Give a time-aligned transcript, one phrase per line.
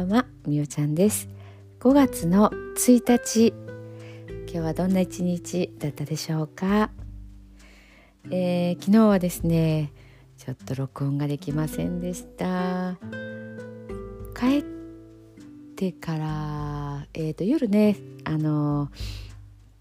[0.00, 1.28] ばんはみおちゃんです。
[1.80, 3.52] 5月の1日。
[4.46, 6.90] 今日はどんな一日だったでしょうか、
[8.30, 9.92] えー、昨日はですね
[10.38, 12.96] ちょっと録音ができませんでした。
[14.34, 14.62] 帰っ
[15.76, 18.90] てから、えーと、夜ねあの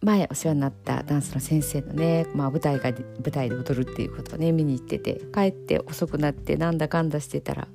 [0.02, 7.70] 前お世話になったダンスの先生のね、まあ、舞台が舞台で踊るっていうことをね見に行ってて帰って遅くなってなんだかんだしてたら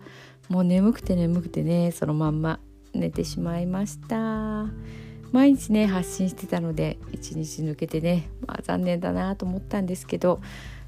[0.48, 2.60] もう眠くて眠くてねそのまんま
[2.92, 4.66] 寝てしまいました。
[5.32, 10.40] 毎日ね発信してたので一日抜けてね、まあ、残念だなと思ったんですけど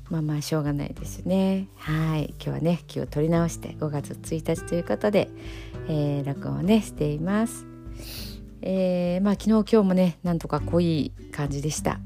[0.09, 1.67] まあまあしょうがないですね。
[1.77, 2.33] はい。
[2.37, 5.29] 今日はね気を取り直して5月1日ということで、
[5.89, 7.67] えー、録音をねしています。
[8.63, 11.99] えー、まあ昨日今日もねなんとか濃い感じでした。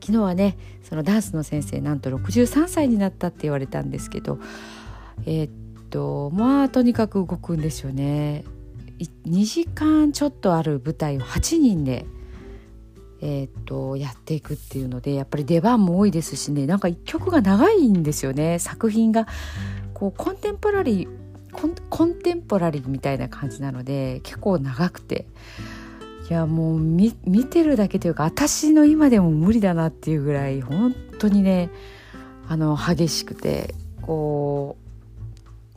[0.00, 4.38] 昨日はねそのダンスの先生なんと63歳になったって言われたんですけど
[5.24, 5.50] えー、
[5.86, 8.44] とまあとにかく動くんですよね。
[9.26, 12.06] 2時間ちょっとある舞台を8人で、
[13.20, 16.66] えー、とやっていくっていうのでやっぱり出番も多いですしね。
[16.66, 18.58] なんか一曲が長いんですよね。
[18.58, 19.26] 作品が
[19.94, 21.08] こうコンテンポラリー
[21.88, 25.26] コンテンポラリーみたいな感じなので結構長くて。
[26.28, 27.12] いやもう見
[27.48, 31.70] てるだけというか私の今でも無理だなっていうぐらい本当にね
[32.48, 34.85] あの激しくてこう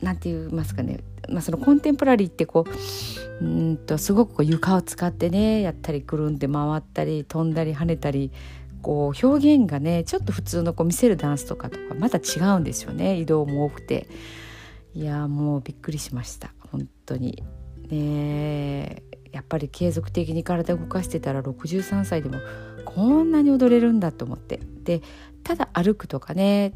[0.02, 2.64] 何て言いますかね、まあ、そのコンテンポラリーってこ
[3.40, 8.32] ううんとすごくこう床を使ってねやったりくるんで回ったり飛んだり跳ねたり
[8.82, 13.18] こう表現がねちょっと普通のこう見せるダンスとかとかまた違うんですよね。
[13.18, 14.08] 移動も多くて。
[14.92, 16.52] いやもうびっくりしました。
[16.70, 17.42] 本当に。
[17.88, 22.38] ねやっぱり継続的に体を動かしてたら63歳でも
[22.84, 24.60] こんなに踊れるんだと思って。
[24.82, 25.02] で
[25.44, 26.72] ただ歩くとかね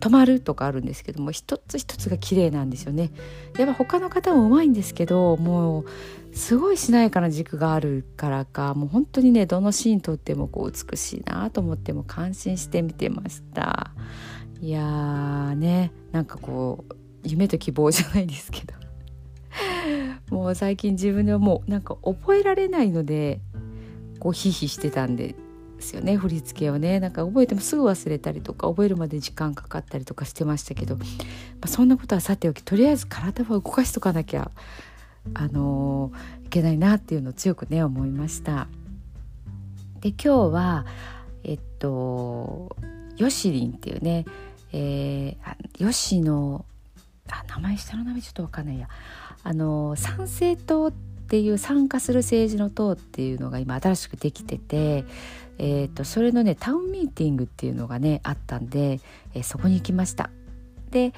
[0.00, 3.10] 止まるとかあるんですけども一つ一つが綺麗なんですよね。
[3.58, 13.92] やっぱ他の方もうまいんですけどもうすごいしなやかな軸があるからかもう本当にねどのシーンとってもこう美しいなと思っても感心して見てました。
[14.60, 16.94] いやーねなんかこう
[17.24, 18.74] 夢と希望じゃないですけど。
[20.30, 23.40] もう最近自分ではもうなんか覚えられないので
[24.18, 25.36] こうヒヒしてたんで
[25.76, 31.04] ですよね振り付けをねなんか覚えてもすぐ忘れたりとか覚えるまで時間かかったりとかしてましたけど、ま
[31.62, 34.50] あ、そんなことはさておきとりあえず体は動かしとかなきゃ
[35.34, 38.68] あのー、いけないなっていうのを強くね思いました。
[40.00, 40.86] で今日は
[41.42, 42.76] えっと
[43.16, 44.24] ヨシリンっていうね、
[44.72, 46.64] えー、ヨシの
[47.28, 48.88] あ名前下の名前ちょっと分かんないや
[49.42, 55.04] あの参政党ってっていう参加する政治の党っていうのが今新しくできてて
[55.58, 59.00] えーと、それのねタウンミーティングっていうのがねあったんで、
[59.34, 60.30] えー、そこに行きました。
[60.90, 61.12] で、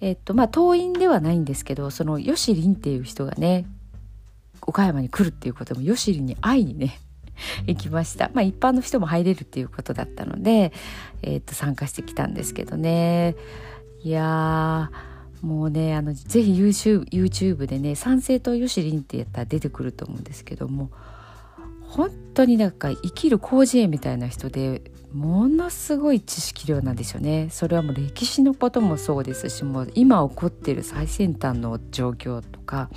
[0.00, 3.66] えーとまあ、党員ではないんですけどそのヨシリンっていう人がね
[4.60, 6.98] 岡山に来るっていうこともヨシリンに会いにね
[7.66, 8.30] 行きました。
[8.34, 10.72] まあ一般の人も入れるっていうことだったので、
[11.22, 13.36] えー、と参加してきたんですけどね。
[14.02, 14.90] いや
[15.44, 20.90] もうねあのぜひ YouTube, YouTube でね「参政党ヨシリン」ってやったら出てくると思うんですけども
[21.82, 27.48] 本当になんか生きる広辞苑みたいな人でものすごい知識量なんですよね。
[27.52, 32.88] それはもう歴史のこともそうですしもう今起こっている最先端の状況とか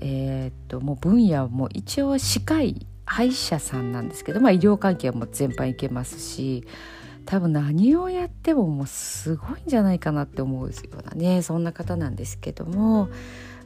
[0.00, 6.64] えー、っともう分野も一応歯科医歯医者さんなんですけど、まあ、医療関係はもう全般いけますし
[7.24, 11.42] 多分何をやってももうすごいんじゃないかなって思うようなね。
[11.42, 13.06] そんな方なんですけども、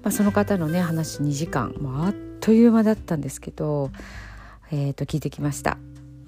[0.03, 1.75] まあ、その方のね話2時間。
[1.81, 3.91] もうあっという間だったんですけど、
[4.71, 5.79] えー、と聞いてきました。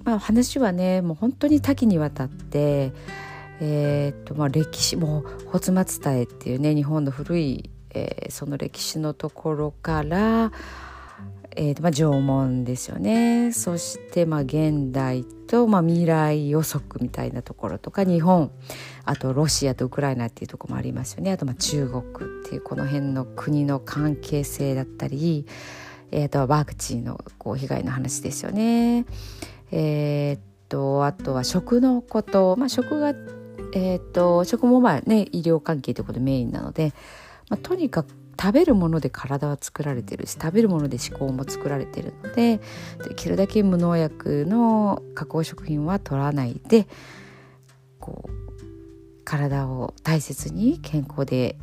[0.03, 2.91] まあ、話はねもう本当に多岐にわたって、
[3.59, 10.51] えーとまあ、歴史も穂松伝っていうね日本の古い、えー、その歴史のところから、
[11.61, 13.51] えーとまあ、縄文ですよね。
[13.51, 18.49] そして、まあ、現代と、まあ、未来予測みたいなところとか日本
[19.03, 21.33] あとロシアとウクライナっていうとこもありますよね。
[21.33, 25.45] あとまあ中国っていうこの辺の国の関係性だったり
[26.11, 29.05] えーと、ワクチンのこう被害の話ですよね。
[29.71, 33.09] えー、っとあとは食のこと、まあ、食が、
[33.73, 36.93] えー、っと食もまあね医療関係ということメインなので、
[37.49, 42.61] まあ、とにかく食べるもので体は作られてるし食べるもので思考も作られてるので
[43.07, 46.87] できるだけ無農薬の加工食品は取らないで
[47.99, 51.57] こう体を大切に健康で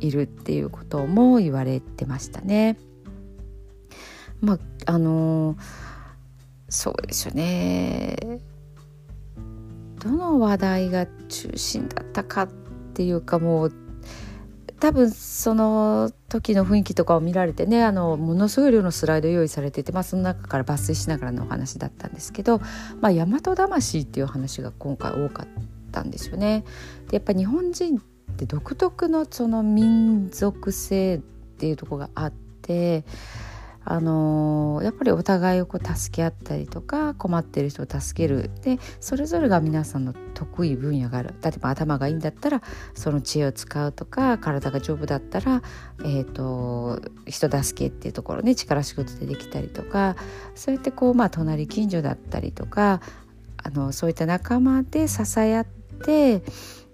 [0.00, 2.78] いるっていうことも言われてましたね。
[4.40, 4.58] まあ
[4.92, 5.56] あの
[6.68, 8.40] そうですよね
[10.00, 12.48] どの話題が中心だったかっ
[12.94, 13.87] ていうかもう
[14.80, 22.60] 多分その時の雰囲気とかを見られてねあのものすごい量のスライド用意されてて、まあ、その中から抜粋しながらのお話だったんですけど、
[23.00, 25.46] まあ、大和魂っていう話が今回多かっ
[25.90, 26.64] たんですよね。
[27.08, 28.00] でやっぱ日本人っ
[28.36, 32.32] て独特のその民族性っていうとこがあっ
[32.62, 33.04] て
[33.84, 38.50] あのー、やっぱりお互いをこう助け合ったりとか困ってる人を助ける。
[38.62, 41.34] でそれぞれが皆さんの得意分野がある。
[41.42, 42.62] 例えば頭がいいんだったら
[42.94, 45.62] その知恵を使うとか体が丈夫だったら、
[46.00, 50.16] えーと、人助けっていうところね力仕事でできたりとか
[50.54, 53.00] そうやってこう、まあ、隣近所だったりとか
[53.62, 55.64] あのそういった仲間で支え合っ
[56.04, 56.42] て、え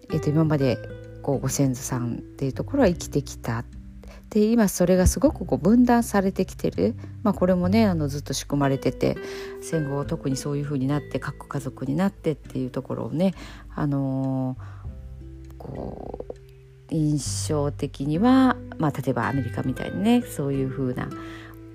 [0.08, 0.78] ーと今まで
[1.24, 3.64] こうご先祖さんっていうところは生きてきた。
[4.30, 9.16] で今それがすごくこう分断されてきてる、まあ、これもねあのずっと仕組まれてて
[9.60, 13.34] 戦後特にそういう風になって各家族になってっていうところをね、
[13.74, 16.34] あのー、こう
[16.90, 21.08] 印象的には、まあ、例えばアメリカみたいにねそういう風な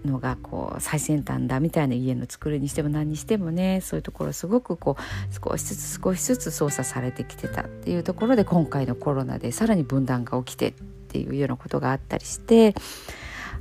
[0.05, 10.73] のがこう最先端だみたいな家の作るにしても何にしてもねそういうところすごくこう少しずつ少しずつ操作されてきてたっていうところで今回のコロナでさらに分断が起きて
[11.09, 12.75] っていうようなことがあったりして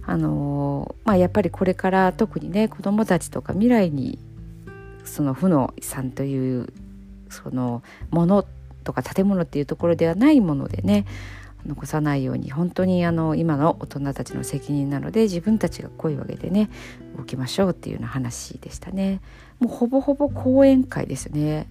[0.06, 4.18] あのまあ、やっぱりこれから特にね子どもたちとか未来に
[5.04, 6.72] その負の遺産という
[7.28, 8.46] そのもの
[8.84, 11.04] とか建物っていうところではないものでね
[11.66, 16.70] 残さないように本当にあの今の大人たちの責任なので自分たちが声を上げてね
[17.18, 19.20] 動きましょうっていうような話でしたね。
[19.58, 21.66] もうほぼほぼ講演会ですね。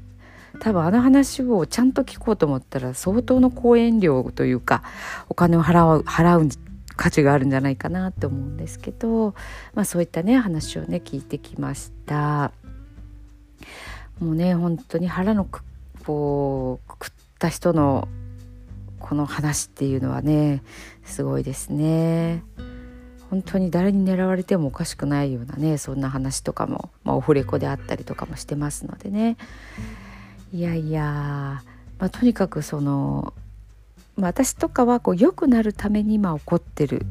[0.60, 4.84] 多分あの話をちゃんと聞こうと思ったら相当の講演料というか
[5.30, 6.50] お金を払う払う
[6.96, 9.36] 価値があるんじゃないかなと思うんですけど、
[9.76, 12.52] まあ、そういったね話をね聞いてきました。
[14.20, 15.64] もうね本当に腹のく
[16.06, 18.08] こうくくった人の
[19.00, 20.64] この話っていうのはね
[21.04, 22.44] すごいですね。
[23.30, 29.38] 本当に誰に狙われてもおかしくないようなねそんな話とかも、まあ、オフレコであったりとかもしてますのでね。
[30.54, 31.04] いやいや、
[32.00, 33.34] まあ、とにかくその、
[34.16, 37.04] まあ、私とかはこう良くなるために今起こってるっ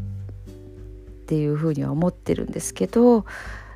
[1.27, 3.27] ていうふうには思ってるんですけど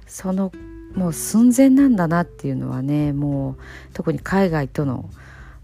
[0.06, 0.52] その
[0.94, 3.56] もう寸前なんだなっていうのはねもう
[3.92, 5.10] 特に海外との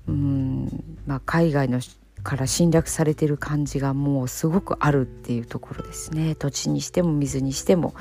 [0.09, 1.81] うん、まあ、海外の
[2.23, 6.35] から侵略されてる感じがもうすごくあるっていうところですね。
[6.35, 7.95] 土地にしても水にしても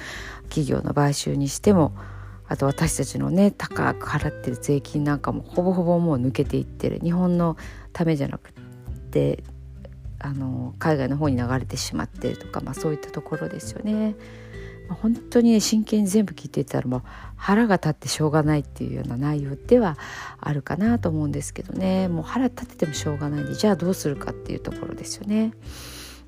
[0.50, 1.94] 企業の買収にしても
[2.48, 7.58] あと私たちのね高く払ってる税金なんかもほぼほぼもう抜けていってる日本の
[7.94, 8.54] ためじゃなく
[9.12, 9.44] て
[10.20, 14.16] あの海外の方に流れてしまってるとか、まあ、そういったところですよね。
[14.88, 17.04] まあ、本当に、ね、真剣に全部聞いていたらもう
[17.36, 19.98] 腹が立ってしょうがないっていうような内容では
[20.40, 25.54] あるかなと思うんですけどねもう腹立ててもしょうがないんでじゃあどうするかっていうところですよね。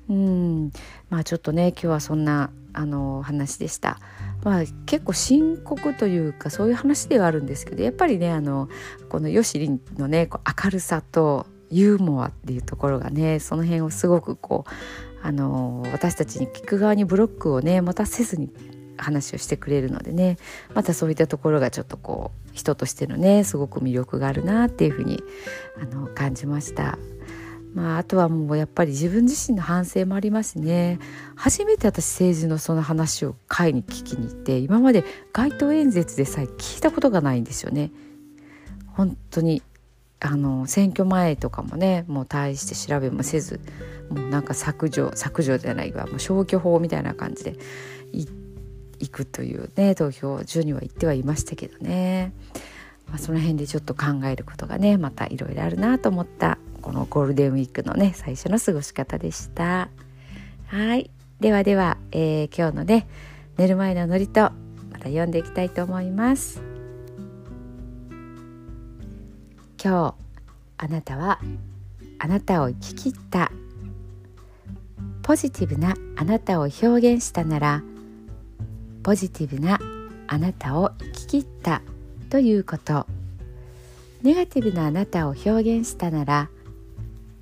[0.08, 0.72] うん
[1.10, 3.98] まあちょっとね今日はそんなあの話でした。
[4.44, 8.68] まあ、結構深刻というかそういう話ではあるんですけどやっぱりねあの
[9.08, 18.48] このヨシリンのねこう明るさとユーモアっていうところがねその辺をすごくこうあの私たちに聞く側にブロックをね持たせずに
[18.96, 20.36] 話をしてくれるのでね
[20.72, 25.20] またそういったところがちょっとこう人としてのねすごく魅力があるなっていうふうに
[25.82, 26.96] あの感じました。
[27.78, 30.98] まあ、あとはもうやっぱり自分自身の反省もありますね。
[31.36, 37.92] 初めて私政治のその話を会に聞きに行って今まで街頭演説でさえ聞いたことがないんですよね。
[38.88, 39.62] 本当に
[40.18, 43.60] あの選挙前とかもねもう大して調べもせず
[44.10, 47.54] もうなんか削除削除じゃないわもう消去法みたいな感じで
[48.12, 52.32] 行くというね投票所には行ってはいましたけどね、
[53.06, 59.88] まあ、その辺でちょっと考えることがねまたいろいろあるなと思ったこのゴールデンウィークのね最初の過ごし方でした。
[60.66, 61.10] はい。
[61.40, 63.06] ではでは、えー、今日のね
[63.56, 64.50] 寝る前のノリと
[64.90, 66.62] また読んでいきたいと思います。
[69.82, 70.14] 今日
[70.78, 71.40] あなたは
[72.18, 73.52] あなたを生き切った。
[75.22, 77.82] ポジティブなあなたを表現したなら
[79.02, 79.78] ポジティブな
[80.26, 81.82] あなたを生き切った
[82.30, 83.06] ということ。
[84.22, 86.50] ネガティブなあなたを表現したなら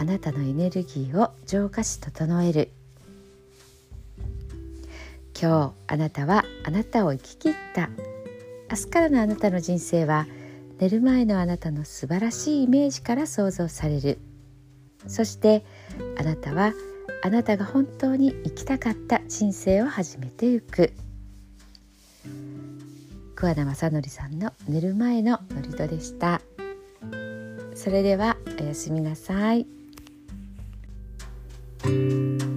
[0.00, 2.70] あなたのエネルギーを浄化し整える。
[5.38, 7.90] 今日あなたはあなたを生き切った。
[8.70, 10.26] 明日からのあなたの人生は
[10.78, 14.18] 寝る前のあなたの素晴らしいイメージから想像される。
[15.06, 15.66] そして
[16.18, 16.72] あなたは
[17.22, 20.94] あなたが本当に生きたかった人生を始めていく。
[23.36, 26.40] 桑名正則さんの寝る前の祝詞でした。
[27.74, 29.79] それではおやすみなさい。
[31.84, 32.49] Música